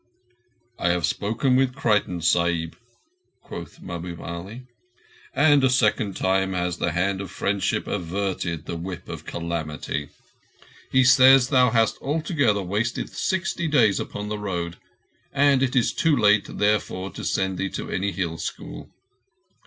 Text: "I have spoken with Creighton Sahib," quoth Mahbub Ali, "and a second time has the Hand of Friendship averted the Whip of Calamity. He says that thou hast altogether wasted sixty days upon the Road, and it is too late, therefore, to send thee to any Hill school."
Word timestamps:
"I 0.79 0.89
have 0.89 1.05
spoken 1.05 1.55
with 1.55 1.75
Creighton 1.75 2.21
Sahib," 2.21 2.75
quoth 3.43 3.81
Mahbub 3.83 4.19
Ali, 4.19 4.65
"and 5.31 5.63
a 5.63 5.69
second 5.69 6.15
time 6.17 6.53
has 6.53 6.79
the 6.79 6.93
Hand 6.93 7.21
of 7.21 7.29
Friendship 7.29 7.85
averted 7.85 8.65
the 8.65 8.75
Whip 8.77 9.07
of 9.07 9.27
Calamity. 9.27 10.09
He 10.91 11.03
says 11.03 11.49
that 11.49 11.51
thou 11.51 11.69
hast 11.69 11.97
altogether 12.01 12.63
wasted 12.63 13.11
sixty 13.11 13.67
days 13.67 13.99
upon 13.99 14.27
the 14.27 14.39
Road, 14.39 14.77
and 15.33 15.61
it 15.61 15.75
is 15.75 15.93
too 15.93 16.17
late, 16.17 16.47
therefore, 16.57 17.11
to 17.11 17.23
send 17.23 17.59
thee 17.59 17.69
to 17.69 17.91
any 17.91 18.11
Hill 18.11 18.39
school." 18.39 18.89